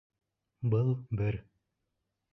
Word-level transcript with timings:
Был— 0.71 0.89
бер. 1.21 1.39